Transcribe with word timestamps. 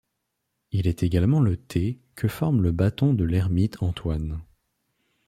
Il 0.71 0.87
est 0.87 1.03
également 1.03 1.41
le 1.41 1.57
T 1.57 1.99
que 2.15 2.27
forme 2.27 2.63
le 2.63 2.71
Bâton 2.71 3.13
de 3.13 3.23
l'ermite 3.23 3.83
Antoine. 3.83 4.41